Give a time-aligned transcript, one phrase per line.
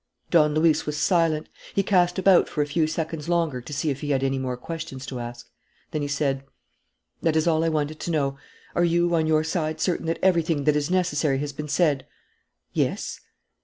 [0.31, 1.47] Don Luis was silent.
[1.75, 4.57] He cast about for a few seconds longer to see if he had any more
[4.57, 5.47] questions to ask.
[5.91, 6.43] Then he said:
[7.21, 8.35] "That is all I wanted to know.
[8.73, 12.07] Are you, on your side, certain that everything that is necessary has been said?"
[12.73, 13.19] "Yes."